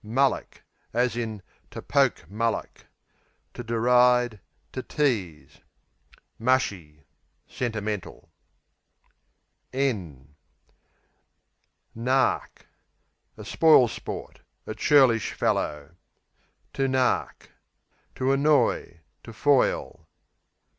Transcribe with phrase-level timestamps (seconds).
[0.03, 0.63] Mullock,
[0.93, 1.41] to
[1.87, 2.25] poke
[3.53, 4.39] To deride;
[4.71, 5.59] to tease.
[6.39, 7.03] Mushy
[7.47, 8.27] Sentimental.
[9.71, 12.65] Nark s.
[13.37, 15.91] A spoil sport; a churlish fellow.
[16.79, 17.51] Nark,
[18.15, 20.07] to To annoy; to foil.